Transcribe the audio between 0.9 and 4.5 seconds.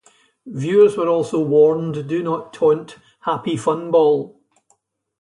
were also warned, Do not taunt Happy Fun Ball.